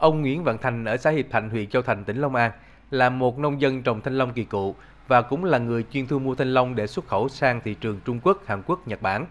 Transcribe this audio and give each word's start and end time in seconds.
Ông 0.00 0.20
Nguyễn 0.20 0.44
Văn 0.44 0.58
Thành 0.58 0.84
ở 0.84 0.96
xã 0.96 1.10
Hiệp 1.10 1.26
Thạnh, 1.30 1.50
huyện 1.50 1.70
Châu 1.70 1.82
Thành, 1.82 2.04
tỉnh 2.04 2.16
Long 2.16 2.34
An 2.34 2.50
là 2.90 3.10
một 3.10 3.38
nông 3.38 3.60
dân 3.60 3.82
trồng 3.82 4.00
thanh 4.00 4.18
long 4.18 4.32
kỳ 4.32 4.44
cựu 4.44 4.74
và 5.08 5.22
cũng 5.22 5.44
là 5.44 5.58
người 5.58 5.84
chuyên 5.90 6.06
thu 6.06 6.18
mua 6.18 6.34
thanh 6.34 6.54
long 6.54 6.74
để 6.74 6.86
xuất 6.86 7.08
khẩu 7.08 7.28
sang 7.28 7.60
thị 7.64 7.74
trường 7.74 8.00
Trung 8.04 8.20
Quốc, 8.22 8.46
Hàn 8.46 8.62
Quốc, 8.66 8.88
Nhật 8.88 9.02
Bản. 9.02 9.26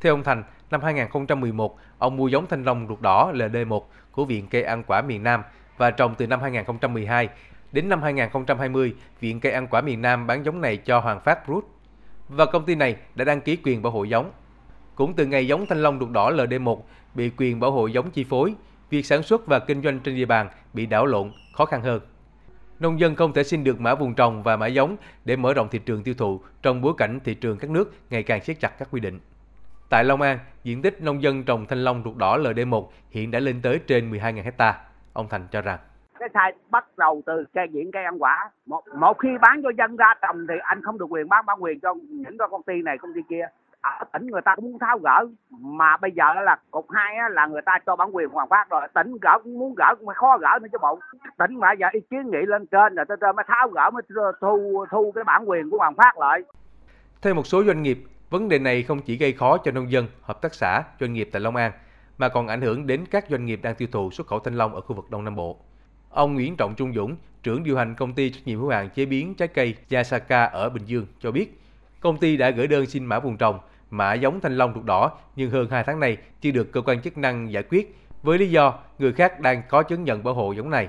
Theo 0.00 0.14
ông 0.14 0.22
Thành, 0.22 0.42
năm 0.70 0.80
2011, 0.82 1.78
ông 1.98 2.16
mua 2.16 2.28
giống 2.28 2.46
thanh 2.46 2.64
long 2.64 2.86
ruột 2.88 3.00
đỏ 3.00 3.32
LD1 3.34 3.82
của 4.12 4.24
Viện 4.24 4.46
Cây 4.50 4.62
ăn 4.62 4.82
quả 4.86 5.02
miền 5.02 5.22
Nam 5.22 5.42
và 5.76 5.90
trồng 5.90 6.14
từ 6.14 6.26
năm 6.26 6.40
2012. 6.40 7.28
Đến 7.72 7.88
năm 7.88 8.02
2020, 8.02 8.94
Viện 9.20 9.40
Cây 9.40 9.52
ăn 9.52 9.66
quả 9.66 9.80
miền 9.80 10.02
Nam 10.02 10.26
bán 10.26 10.44
giống 10.44 10.60
này 10.60 10.76
cho 10.76 11.00
Hoàng 11.00 11.20
Phát 11.20 11.38
Fruit 11.46 11.62
và 12.28 12.46
công 12.46 12.64
ty 12.64 12.74
này 12.74 12.96
đã 13.14 13.24
đăng 13.24 13.40
ký 13.40 13.56
quyền 13.64 13.82
bảo 13.82 13.92
hộ 13.92 14.04
giống. 14.04 14.30
Cũng 14.94 15.14
từ 15.14 15.26
ngày 15.26 15.46
giống 15.46 15.66
thanh 15.66 15.82
long 15.82 16.00
ruột 16.00 16.10
đỏ 16.10 16.30
LD1 16.30 16.80
bị 17.14 17.30
quyền 17.36 17.60
bảo 17.60 17.70
hộ 17.70 17.86
giống 17.86 18.10
chi 18.10 18.24
phối, 18.24 18.54
việc 18.90 19.06
sản 19.06 19.22
xuất 19.22 19.46
và 19.46 19.58
kinh 19.58 19.82
doanh 19.82 20.00
trên 20.00 20.16
địa 20.16 20.24
bàn 20.24 20.48
bị 20.72 20.86
đảo 20.86 21.06
lộn, 21.06 21.30
khó 21.52 21.64
khăn 21.64 21.82
hơn. 21.82 22.00
Nông 22.80 23.00
dân 23.00 23.14
không 23.14 23.32
thể 23.32 23.42
xin 23.42 23.64
được 23.64 23.80
mã 23.80 23.94
vùng 23.94 24.14
trồng 24.14 24.42
và 24.42 24.56
mã 24.56 24.66
giống 24.66 24.96
để 25.24 25.36
mở 25.36 25.54
rộng 25.54 25.68
thị 25.70 25.78
trường 25.78 26.02
tiêu 26.02 26.14
thụ 26.18 26.40
trong 26.62 26.80
bối 26.80 26.92
cảnh 26.98 27.20
thị 27.24 27.34
trường 27.34 27.58
các 27.58 27.70
nước 27.70 27.92
ngày 28.10 28.22
càng 28.22 28.40
siết 28.40 28.60
chặt 28.60 28.78
các 28.78 28.88
quy 28.90 29.00
định. 29.00 29.20
Tại 29.90 30.04
Long 30.04 30.20
An, 30.20 30.38
diện 30.64 30.82
tích 30.82 31.02
nông 31.02 31.22
dân 31.22 31.44
trồng 31.44 31.66
thanh 31.66 31.84
long 31.84 32.02
ruột 32.04 32.16
đỏ 32.16 32.38
LD1 32.38 32.86
hiện 33.10 33.30
đã 33.30 33.40
lên 33.40 33.62
tới 33.62 33.80
trên 33.86 34.10
12.000 34.10 34.42
hecta. 34.42 34.80
Ông 35.12 35.28
Thành 35.28 35.46
cho 35.50 35.60
rằng 35.60 35.78
cái 36.18 36.28
sai 36.34 36.52
bắt 36.70 36.98
đầu 36.98 37.22
từ 37.26 37.44
cây 37.54 37.66
diện 37.70 37.90
cây 37.92 38.04
ăn 38.04 38.22
quả 38.22 38.50
một 38.66 38.82
một 39.00 39.18
khi 39.18 39.28
bán 39.40 39.62
cho 39.62 39.70
dân 39.78 39.96
ra 39.96 40.14
trồng 40.22 40.46
thì 40.48 40.54
anh 40.62 40.82
không 40.82 40.98
được 40.98 41.06
quyền 41.08 41.28
bán 41.28 41.46
bán 41.46 41.62
quyền 41.62 41.80
cho 41.80 41.94
những 41.94 42.38
cái 42.38 42.48
công 42.50 42.62
ty 42.62 42.82
này 42.82 42.98
công 42.98 43.14
ty 43.14 43.20
kia 43.28 43.46
tỉnh 44.12 44.26
người 44.26 44.40
ta 44.44 44.56
cũng 44.56 44.64
muốn 44.64 44.78
tháo 44.78 44.98
gỡ. 44.98 45.26
Mà 45.50 45.96
bây 45.96 46.10
giờ 46.12 46.34
là 46.34 46.56
cục 46.70 46.90
hai 46.90 47.14
là 47.30 47.46
người 47.46 47.62
ta 47.66 47.78
cho 47.86 47.96
bản 47.96 48.16
quyền 48.16 48.28
hoàng 48.28 48.48
phát 48.48 48.70
rồi 48.70 48.88
tỉnh 48.94 49.16
gỡ 49.22 49.38
cũng 49.44 49.58
muốn 49.58 49.74
gỡ 49.74 49.94
cũng 49.98 50.08
khó 50.14 50.38
gỡ 50.38 50.58
nữa 50.62 50.68
chứ 50.72 50.78
bộ. 50.82 50.98
Tỉnh 51.38 51.56
mà 51.60 51.72
giờ 51.72 51.86
ý 51.92 52.00
kiến 52.10 52.30
nghị 52.30 52.46
lên 52.46 52.66
trên 52.66 52.94
rồi 52.94 53.04
tôi 53.20 53.32
mới 53.32 53.44
tháo 53.48 53.68
gỡ 53.68 53.90
mới 53.90 54.02
thu 54.40 54.84
thu 54.90 55.12
cái 55.14 55.24
bản 55.24 55.44
quyền 55.48 55.70
của 55.70 55.78
hoàng 55.78 55.94
phát 55.94 56.18
lại. 56.18 56.40
Theo 57.22 57.34
một 57.34 57.46
số 57.46 57.64
doanh 57.64 57.82
nghiệp 57.82 57.98
vấn 58.30 58.48
đề 58.48 58.58
này 58.58 58.82
không 58.82 59.00
chỉ 59.00 59.16
gây 59.16 59.32
khó 59.32 59.58
cho 59.58 59.70
nông 59.70 59.90
dân 59.90 60.06
hợp 60.22 60.42
tác 60.42 60.54
xã 60.54 60.82
doanh 61.00 61.12
nghiệp 61.12 61.28
tại 61.32 61.40
Long 61.40 61.56
An 61.56 61.72
mà 62.18 62.28
còn 62.28 62.48
ảnh 62.48 62.60
hưởng 62.60 62.86
đến 62.86 63.04
các 63.10 63.24
doanh 63.28 63.46
nghiệp 63.46 63.60
đang 63.62 63.74
tiêu 63.74 63.88
thụ 63.92 64.10
xuất 64.10 64.26
khẩu 64.26 64.38
thanh 64.38 64.54
long 64.54 64.74
ở 64.74 64.80
khu 64.80 64.96
vực 64.96 65.10
Đông 65.10 65.24
Nam 65.24 65.36
Bộ. 65.36 65.56
Ông 66.10 66.34
Nguyễn 66.34 66.56
Trọng 66.56 66.74
Trung 66.74 66.92
Dũng, 66.92 67.16
trưởng 67.42 67.64
điều 67.64 67.76
hành 67.76 67.94
công 67.94 68.14
ty 68.14 68.30
trách 68.30 68.40
nhiệm 68.44 68.58
hữu 68.58 68.68
hạn 68.68 68.90
chế 68.90 69.06
biến 69.06 69.34
trái 69.34 69.48
cây 69.48 69.74
Yasaka 69.90 70.44
ở 70.44 70.70
Bình 70.70 70.82
Dương 70.86 71.06
cho 71.20 71.30
biết, 71.30 71.60
công 72.00 72.18
ty 72.18 72.36
đã 72.36 72.50
gửi 72.50 72.66
đơn 72.66 72.86
xin 72.86 73.04
mã 73.04 73.18
vùng 73.18 73.36
trồng, 73.36 73.58
mã 73.90 74.14
giống 74.14 74.40
thanh 74.40 74.56
long 74.56 74.72
ruột 74.74 74.84
đỏ 74.84 75.10
nhưng 75.36 75.50
hơn 75.50 75.68
2 75.70 75.84
tháng 75.84 76.00
nay 76.00 76.16
chưa 76.40 76.50
được 76.50 76.72
cơ 76.72 76.80
quan 76.80 77.00
chức 77.02 77.18
năng 77.18 77.52
giải 77.52 77.62
quyết 77.62 77.96
với 78.22 78.38
lý 78.38 78.50
do 78.50 78.74
người 78.98 79.12
khác 79.12 79.40
đang 79.40 79.62
có 79.68 79.82
chứng 79.82 80.04
nhận 80.04 80.24
bảo 80.24 80.34
hộ 80.34 80.52
giống 80.52 80.70
này. 80.70 80.88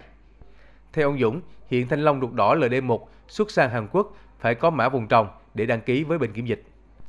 Theo 0.93 1.09
ông 1.09 1.19
Dũng, 1.19 1.41
hiện 1.67 1.87
thanh 1.87 1.99
long 1.99 2.21
ruột 2.21 2.33
đỏ 2.33 2.55
LD1 2.55 2.99
xuất 3.27 3.51
sang 3.51 3.69
Hàn 3.69 3.87
Quốc 3.91 4.13
phải 4.39 4.55
có 4.55 4.69
mã 4.69 4.89
vùng 4.89 5.07
trồng 5.07 5.27
để 5.53 5.65
đăng 5.65 5.81
ký 5.81 6.03
với 6.03 6.17
bệnh 6.17 6.33
kiểm 6.33 6.45
dịch. 6.45 6.63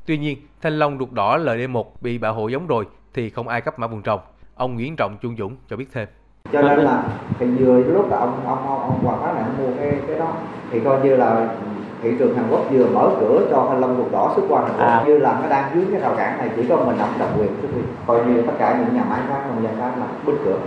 Tuy 0.06 0.18
nhiên, 0.18 0.38
thanh 0.62 0.78
long 0.78 0.98
ruột 0.98 1.12
đỏ 1.12 1.38
LD1 1.38 1.84
bị 2.00 2.18
bảo 2.18 2.34
hộ 2.34 2.48
giống 2.48 2.66
rồi 2.66 2.86
thì 3.14 3.30
không 3.30 3.48
ai 3.48 3.60
cấp 3.60 3.78
mã 3.78 3.86
vùng 3.86 4.02
trồng. 4.02 4.20
Ông 4.54 4.74
Nguyễn 4.74 4.96
Trọng 4.96 5.16
Trung 5.20 5.36
Dũng 5.36 5.56
cho 5.68 5.76
biết 5.76 5.86
thêm 5.92 6.08
cho 6.52 6.62
nên 6.62 6.78
là 6.78 7.04
thì 7.38 7.46
vừa 7.46 7.78
lúc 7.78 8.10
là 8.10 8.16
ông 8.18 8.46
ông 8.46 8.66
ông, 8.66 8.80
ông 8.80 9.04
Hoàng 9.04 9.34
này 9.34 9.44
ông 9.44 9.58
mua 9.58 9.76
cái 9.76 10.00
cái 10.06 10.18
đó 10.18 10.32
thì 10.70 10.80
coi 10.84 11.04
như 11.04 11.16
là 11.16 11.56
thị 12.02 12.10
trường 12.18 12.36
Hàn 12.36 12.50
Quốc 12.50 12.66
vừa 12.70 12.86
mở 12.86 13.16
cửa 13.20 13.46
cho 13.50 13.66
thanh 13.68 13.80
long 13.80 13.96
ruột 13.96 14.12
đỏ 14.12 14.32
xuất 14.36 14.42
qua 14.48 14.62
Hàn 14.62 14.70
Quốc 14.70 14.86
à. 14.86 15.04
như 15.06 15.18
là 15.18 15.40
nó 15.42 15.48
đang 15.48 15.74
dưới 15.74 15.84
cái 15.92 16.00
rào 16.00 16.14
cản 16.16 16.38
này 16.38 16.50
chỉ 16.56 16.62
có 16.68 16.76
mình 16.76 16.98
nắm 16.98 17.08
độc 17.18 17.38
quyền 17.38 17.50
xuất 17.62 17.68
quyền 17.74 17.84
coi 18.06 18.26
như 18.26 18.42
tất 18.42 18.52
cả 18.58 18.78
những 18.78 18.96
nhà 18.96 19.04
máy 19.04 19.20
khác 19.28 19.44
nông 19.48 19.62
dân 19.62 19.76
khác 19.78 19.92
là 19.98 20.06
bứt 20.26 20.34
cửa 20.44 20.58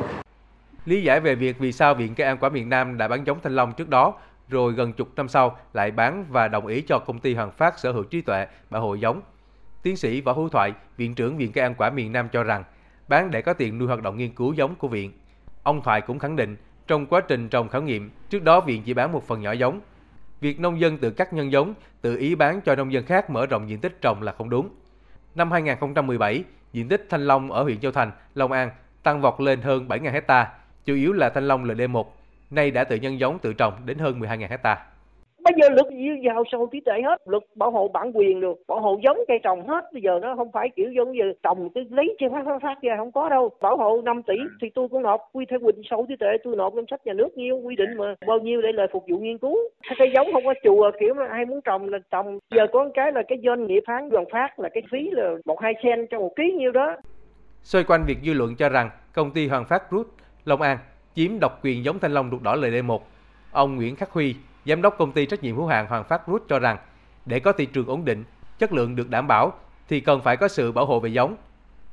Lý 0.85 1.03
giải 1.03 1.19
về 1.19 1.35
việc 1.35 1.59
vì 1.59 1.71
sao 1.71 1.95
Viện 1.95 2.15
Cây 2.15 2.27
ăn 2.27 2.37
quả 2.37 2.49
miền 2.49 2.69
Nam 2.69 2.97
đã 2.97 3.07
bán 3.07 3.27
giống 3.27 3.37
thanh 3.43 3.55
long 3.55 3.73
trước 3.73 3.89
đó, 3.89 4.13
rồi 4.47 4.73
gần 4.73 4.93
chục 4.93 5.07
năm 5.15 5.27
sau 5.27 5.57
lại 5.73 5.91
bán 5.91 6.25
và 6.29 6.47
đồng 6.47 6.67
ý 6.67 6.81
cho 6.81 6.99
công 6.99 7.19
ty 7.19 7.35
Hoàng 7.35 7.51
Phát 7.51 7.79
sở 7.79 7.91
hữu 7.91 8.03
trí 8.03 8.21
tuệ 8.21 8.47
bảo 8.69 8.81
hộ 8.81 8.93
giống. 8.93 9.21
Tiến 9.83 9.97
sĩ 9.97 10.21
Võ 10.21 10.33
Hữu 10.33 10.49
Thoại, 10.49 10.73
Viện 10.97 11.15
trưởng 11.15 11.37
Viện 11.37 11.51
Cây 11.51 11.63
ăn 11.63 11.75
quả 11.77 11.89
miền 11.89 12.11
Nam 12.11 12.29
cho 12.31 12.43
rằng, 12.43 12.63
bán 13.07 13.31
để 13.31 13.41
có 13.41 13.53
tiền 13.53 13.77
nuôi 13.77 13.87
hoạt 13.87 14.01
động 14.01 14.17
nghiên 14.17 14.35
cứu 14.35 14.53
giống 14.53 14.75
của 14.75 14.87
viện. 14.87 15.11
Ông 15.63 15.81
Thoại 15.81 16.01
cũng 16.01 16.19
khẳng 16.19 16.35
định, 16.35 16.55
trong 16.87 17.05
quá 17.05 17.21
trình 17.27 17.49
trồng 17.49 17.69
khảo 17.69 17.81
nghiệm, 17.81 18.09
trước 18.29 18.43
đó 18.43 18.59
viện 18.59 18.81
chỉ 18.85 18.93
bán 18.93 19.11
một 19.11 19.27
phần 19.27 19.41
nhỏ 19.41 19.51
giống. 19.51 19.79
Việc 20.43 20.59
nông 20.59 20.79
dân 20.79 20.97
tự 20.97 21.11
cắt 21.11 21.33
nhân 21.33 21.51
giống, 21.51 21.73
tự 22.01 22.17
ý 22.17 22.35
bán 22.35 22.61
cho 22.61 22.75
nông 22.75 22.93
dân 22.93 23.05
khác 23.05 23.29
mở 23.29 23.45
rộng 23.45 23.69
diện 23.69 23.79
tích 23.79 24.01
trồng 24.01 24.21
là 24.21 24.31
không 24.31 24.49
đúng. 24.49 24.69
Năm 25.35 25.51
2017, 25.51 26.43
diện 26.73 26.87
tích 26.89 27.07
thanh 27.09 27.27
long 27.27 27.51
ở 27.51 27.63
huyện 27.63 27.79
Châu 27.79 27.91
Thành, 27.91 28.11
Long 28.35 28.51
An 28.51 28.69
tăng 29.03 29.21
vọt 29.21 29.41
lên 29.41 29.61
hơn 29.61 29.87
7.000 29.87 30.11
hecta, 30.11 30.51
chủ 30.85 30.95
yếu 30.95 31.13
là 31.13 31.29
thanh 31.29 31.47
long 31.47 31.65
LD1, 31.65 32.05
nay 32.49 32.71
đã 32.71 32.83
tự 32.83 32.95
nhân 32.95 33.19
giống 33.19 33.39
tự 33.39 33.53
trồng 33.53 33.73
đến 33.85 33.97
hơn 33.97 34.19
12.000 34.19 34.47
hecta 34.49 34.85
bây 35.43 35.53
giờ 35.61 35.69
luật 35.69 35.87
vào 36.23 36.43
sâu 36.51 36.69
trí 36.71 36.79
tuệ 36.79 37.01
hết. 37.01 37.21
Luật 37.25 37.43
bảo 37.55 37.71
hộ 37.71 37.87
bản 37.87 38.11
quyền 38.13 38.41
được, 38.41 38.61
bảo 38.67 38.81
hộ 38.81 38.99
giống 39.03 39.17
cây 39.27 39.39
trồng 39.43 39.67
hết. 39.67 39.85
Bây 39.93 40.01
giờ 40.01 40.19
nó 40.21 40.35
không 40.35 40.51
phải 40.51 40.69
kiểu 40.75 40.91
giống 40.91 41.11
như 41.11 41.33
trồng 41.43 41.69
cứ 41.75 41.83
lấy 41.89 42.15
trên 42.19 42.31
phát 42.31 42.43
phát 42.45 42.59
phát 42.61 42.75
ra 42.81 42.93
không 42.97 43.11
có 43.11 43.29
đâu. 43.29 43.49
Bảo 43.61 43.77
hộ 43.77 44.01
5 44.01 44.23
tỷ 44.23 44.35
thì 44.61 44.69
tôi 44.75 44.87
cũng 44.87 45.01
nộp. 45.01 45.21
Quy 45.33 45.45
theo 45.49 45.59
quy 45.59 45.71
định 45.75 45.85
sâu 45.89 46.05
trí 46.09 46.15
tuệ 46.15 46.29
tôi 46.43 46.55
nộp 46.55 46.73
ngân 46.73 46.85
sách 46.89 47.05
nhà 47.05 47.13
nước 47.13 47.37
nhiêu, 47.37 47.57
quy 47.57 47.75
định 47.75 47.97
mà. 47.97 48.15
Bao 48.27 48.39
nhiêu 48.39 48.61
để 48.61 48.71
lời 48.71 48.87
phục 48.93 49.03
vụ 49.09 49.17
nghiên 49.17 49.37
cứu. 49.37 49.57
Cây 49.97 50.11
giống 50.15 50.27
không 50.33 50.45
có 50.45 50.53
chùa, 50.63 50.91
kiểu 50.99 51.13
mà 51.13 51.27
ai 51.27 51.45
muốn 51.45 51.61
trồng 51.61 51.89
là 51.89 51.99
trồng. 52.11 52.39
Giờ 52.55 52.67
có 52.71 52.89
cái 52.93 53.11
là 53.11 53.21
cái 53.27 53.37
doanh 53.43 53.67
nghiệp 53.67 53.83
phán 53.87 54.09
đoàn 54.09 54.25
phát 54.31 54.59
là 54.59 54.69
cái 54.73 54.83
phí 54.91 55.09
là 55.11 55.31
một 55.45 55.61
hai 55.61 55.73
sen 55.83 56.07
cho 56.11 56.19
một 56.19 56.35
ký 56.35 56.51
nhiêu 56.51 56.71
đó. 56.71 56.95
Xoay 57.61 57.83
quanh 57.83 58.03
việc 58.07 58.17
dư 58.25 58.33
luận 58.33 58.55
cho 58.57 58.69
rằng 58.69 58.89
công 59.13 59.31
ty 59.31 59.47
Hoàng 59.47 59.65
Phát 59.65 59.89
Group, 59.89 60.07
Long 60.45 60.61
An 60.61 60.77
chiếm 61.15 61.39
độc 61.39 61.59
quyền 61.63 61.83
giống 61.85 61.99
thanh 61.99 62.13
long 62.13 62.29
ruột 62.31 62.41
đỏ 62.41 62.55
LD1 62.55 62.99
ông 63.51 63.75
Nguyễn 63.75 63.95
Khắc 63.95 64.09
Huy 64.09 64.35
Giám 64.65 64.81
đốc 64.81 64.97
công 64.97 65.11
ty 65.11 65.25
trách 65.25 65.43
nhiệm 65.43 65.55
hữu 65.55 65.65
hạn 65.65 65.87
Hoàng 65.87 66.03
Phát 66.03 66.27
Group 66.27 66.45
cho 66.49 66.59
rằng, 66.59 66.77
để 67.25 67.39
có 67.39 67.51
thị 67.51 67.65
trường 67.65 67.87
ổn 67.87 68.05
định, 68.05 68.23
chất 68.59 68.73
lượng 68.73 68.95
được 68.95 69.09
đảm 69.09 69.27
bảo 69.27 69.53
thì 69.87 69.99
cần 69.99 70.21
phải 70.21 70.37
có 70.37 70.47
sự 70.47 70.71
bảo 70.71 70.85
hộ 70.85 70.99
về 70.99 71.09
giống. 71.09 71.35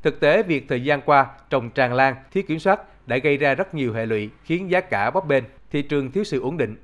Thực 0.02 0.20
tế, 0.20 0.42
việc 0.42 0.68
thời 0.68 0.84
gian 0.84 1.00
qua 1.00 1.26
trồng 1.50 1.70
tràn 1.70 1.94
lan, 1.94 2.14
thiếu 2.30 2.42
kiểm 2.48 2.58
soát 2.58 2.80
đã 3.08 3.16
gây 3.16 3.36
ra 3.36 3.54
rất 3.54 3.74
nhiều 3.74 3.92
hệ 3.92 4.06
lụy 4.06 4.30
khiến 4.44 4.70
giá 4.70 4.80
cả 4.80 5.10
bấp 5.10 5.26
bênh, 5.26 5.44
thị 5.70 5.82
trường 5.82 6.10
thiếu 6.10 6.24
sự 6.24 6.40
ổn 6.40 6.56
định. 6.56 6.76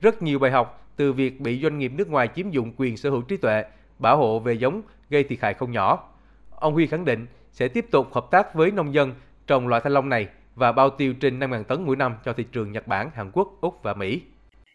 Rất 0.00 0.22
nhiều 0.22 0.38
bài 0.38 0.50
học 0.50 0.88
từ 0.96 1.12
việc 1.12 1.40
bị 1.40 1.60
doanh 1.62 1.78
nghiệp 1.78 1.92
nước 1.96 2.08
ngoài 2.08 2.28
chiếm 2.34 2.50
dụng 2.50 2.72
quyền 2.76 2.96
sở 2.96 3.10
hữu 3.10 3.22
trí 3.22 3.36
tuệ, 3.36 3.64
bảo 3.98 4.16
hộ 4.16 4.38
về 4.38 4.52
giống 4.52 4.82
gây 5.10 5.24
thiệt 5.24 5.38
hại 5.42 5.54
không 5.54 5.72
nhỏ. 5.72 6.08
Ông 6.50 6.74
Huy 6.74 6.86
khẳng 6.86 7.04
định 7.04 7.26
sẽ 7.52 7.68
tiếp 7.68 7.86
tục 7.90 8.14
hợp 8.14 8.26
tác 8.30 8.54
với 8.54 8.70
nông 8.70 8.94
dân 8.94 9.14
trồng 9.46 9.68
loại 9.68 9.80
thanh 9.84 9.92
long 9.92 10.08
này 10.08 10.28
và 10.54 10.72
bao 10.72 10.90
tiêu 10.90 11.14
trên 11.20 11.38
5.000 11.38 11.64
tấn 11.64 11.82
mỗi 11.82 11.96
năm 11.96 12.14
cho 12.24 12.32
thị 12.32 12.44
trường 12.52 12.72
Nhật 12.72 12.86
Bản, 12.86 13.10
Hàn 13.14 13.30
Quốc, 13.32 13.48
Úc 13.60 13.82
và 13.82 13.94
Mỹ 13.94 14.22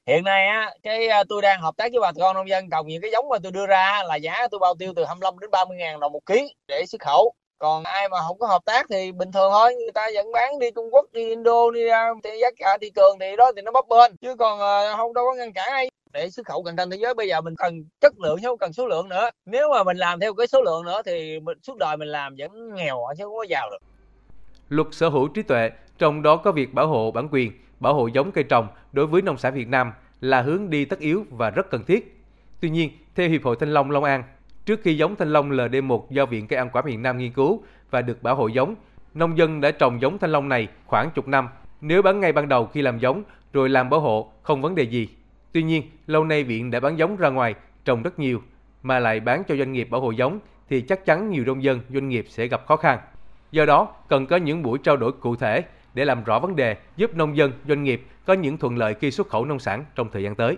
hiện 0.07 0.23
nay 0.23 0.47
á 0.47 0.73
cái 0.83 1.07
à, 1.07 1.23
tôi 1.29 1.41
đang 1.41 1.61
hợp 1.61 1.77
tác 1.77 1.91
với 1.91 2.01
bà 2.01 2.11
con 2.11 2.35
nông 2.35 2.49
dân 2.49 2.69
trồng 2.69 2.87
những 2.87 3.01
cái 3.01 3.11
giống 3.11 3.29
mà 3.29 3.37
tôi 3.43 3.51
đưa 3.51 3.67
ra 3.67 4.03
là 4.07 4.15
giá 4.15 4.47
tôi 4.51 4.59
bao 4.59 4.75
tiêu 4.79 4.93
từ 4.95 5.05
25 5.05 5.39
đến 5.39 5.51
30 5.51 5.77
ngàn 5.77 5.99
đồng 5.99 6.11
một 6.11 6.25
ký 6.25 6.53
để 6.67 6.85
xuất 6.87 7.01
khẩu. 7.01 7.33
Còn 7.57 7.83
ai 7.83 8.09
mà 8.09 8.17
không 8.27 8.39
có 8.39 8.47
hợp 8.47 8.65
tác 8.65 8.85
thì 8.89 9.11
bình 9.11 9.31
thường 9.31 9.51
thôi 9.51 9.75
người 9.75 9.91
ta 9.93 10.07
vẫn 10.13 10.31
bán 10.31 10.59
đi 10.59 10.71
Trung 10.75 10.89
Quốc 10.91 11.05
đi 11.13 11.29
Indo 11.29 11.71
đi 11.73 11.87
à, 11.87 11.87
ra 11.87 12.13
thì 12.23 12.29
giá 12.41 12.47
cả 12.57 12.77
thị 12.81 12.91
trường 12.95 13.19
thì 13.19 13.35
đó 13.37 13.51
thì 13.55 13.61
nó 13.61 13.71
bấp 13.71 13.87
bên 13.87 14.15
chứ 14.21 14.35
còn 14.35 14.59
à, 14.59 14.95
không 14.97 15.13
đâu 15.13 15.25
có 15.25 15.35
ngăn 15.35 15.53
cản 15.53 15.67
ai. 15.71 15.89
Để 16.13 16.29
xuất 16.29 16.45
khẩu 16.45 16.63
cạnh 16.63 16.75
tranh 16.75 16.89
thế 16.89 16.97
giới 16.97 17.13
bây 17.13 17.27
giờ 17.27 17.41
mình 17.41 17.55
cần 17.57 17.83
chất 18.01 18.19
lượng 18.19 18.37
chứ 18.41 18.47
không 18.47 18.57
cần 18.57 18.73
số 18.73 18.87
lượng 18.87 19.09
nữa. 19.09 19.29
Nếu 19.45 19.69
mà 19.71 19.83
mình 19.83 19.97
làm 19.97 20.19
theo 20.19 20.33
cái 20.33 20.47
số 20.47 20.61
lượng 20.61 20.85
nữa 20.85 21.01
thì 21.05 21.39
mình, 21.39 21.57
suốt 21.63 21.77
đời 21.77 21.97
mình 21.97 22.07
làm 22.07 22.35
vẫn 22.37 22.75
nghèo 22.75 22.97
chứ 23.17 23.23
không 23.23 23.35
có 23.37 23.45
giàu 23.49 23.69
được. 23.69 23.77
Luật 24.69 24.87
sở 24.91 25.09
hữu 25.09 25.27
trí 25.27 25.41
tuệ 25.41 25.69
trong 25.97 26.21
đó 26.21 26.37
có 26.37 26.51
việc 26.51 26.73
bảo 26.73 26.87
hộ 26.87 27.11
bản 27.11 27.27
quyền 27.31 27.51
bảo 27.79 27.93
hộ 27.93 28.07
giống 28.07 28.31
cây 28.31 28.43
trồng 28.43 28.67
đối 28.91 29.07
với 29.07 29.21
nông 29.21 29.37
sản 29.37 29.53
Việt 29.53 29.67
Nam 29.67 29.91
là 30.21 30.41
hướng 30.41 30.69
đi 30.69 30.85
tất 30.85 30.99
yếu 30.99 31.25
và 31.29 31.49
rất 31.49 31.69
cần 31.69 31.83
thiết. 31.83 32.21
Tuy 32.59 32.69
nhiên, 32.69 32.91
theo 33.15 33.29
Hiệp 33.29 33.43
hội 33.43 33.55
Thanh 33.59 33.73
Long 33.73 33.91
Long 33.91 34.03
An, 34.03 34.23
trước 34.67 34.79
khi 34.83 34.97
giống 34.97 35.15
thanh 35.15 35.33
long 35.33 35.51
LD1 35.51 36.01
do 36.09 36.25
Viện 36.25 36.47
Cây 36.47 36.57
ăn 36.57 36.69
quả 36.73 36.81
miền 36.81 37.01
Nam 37.01 37.17
nghiên 37.17 37.31
cứu 37.31 37.63
và 37.89 38.01
được 38.01 38.23
bảo 38.23 38.35
hộ 38.35 38.47
giống, 38.47 38.75
nông 39.13 39.37
dân 39.37 39.61
đã 39.61 39.71
trồng 39.71 40.01
giống 40.01 40.17
thanh 40.17 40.31
long 40.31 40.49
này 40.49 40.67
khoảng 40.85 41.09
chục 41.09 41.27
năm. 41.27 41.49
Nếu 41.81 42.01
bán 42.01 42.19
ngay 42.19 42.31
ban 42.31 42.49
đầu 42.49 42.65
khi 42.65 42.81
làm 42.81 42.99
giống 42.99 43.23
rồi 43.53 43.69
làm 43.69 43.89
bảo 43.89 43.99
hộ 43.99 44.31
không 44.41 44.61
vấn 44.61 44.75
đề 44.75 44.83
gì. 44.83 45.09
Tuy 45.51 45.63
nhiên, 45.63 45.83
lâu 46.07 46.23
nay 46.23 46.43
viện 46.43 46.71
đã 46.71 46.79
bán 46.79 46.97
giống 46.97 47.17
ra 47.17 47.29
ngoài 47.29 47.55
trồng 47.85 48.03
rất 48.03 48.19
nhiều 48.19 48.41
mà 48.83 48.99
lại 48.99 49.19
bán 49.19 49.43
cho 49.47 49.55
doanh 49.55 49.71
nghiệp 49.71 49.87
bảo 49.89 50.01
hộ 50.01 50.11
giống 50.11 50.39
thì 50.69 50.81
chắc 50.81 51.05
chắn 51.05 51.29
nhiều 51.29 51.43
nông 51.45 51.63
dân, 51.63 51.79
doanh 51.89 52.09
nghiệp 52.09 52.25
sẽ 52.29 52.47
gặp 52.47 52.65
khó 52.65 52.75
khăn. 52.75 52.99
Do 53.51 53.65
đó, 53.65 53.93
cần 54.07 54.25
có 54.25 54.35
những 54.35 54.63
buổi 54.63 54.77
trao 54.77 54.97
đổi 54.97 55.11
cụ 55.11 55.35
thể 55.35 55.63
để 55.97 56.05
làm 56.05 56.23
rõ 56.23 56.39
vấn 56.39 56.55
đề, 56.55 56.77
giúp 56.97 57.15
nông 57.15 57.37
dân, 57.37 57.51
doanh 57.67 57.83
nghiệp 57.83 58.05
có 58.25 58.33
những 58.33 58.57
thuận 58.57 58.77
lợi 58.77 58.93
khi 58.93 59.11
xuất 59.11 59.29
khẩu 59.29 59.45
nông 59.45 59.59
sản 59.59 59.85
trong 59.95 60.09
thời 60.13 60.23
gian 60.23 60.35
tới. 60.35 60.57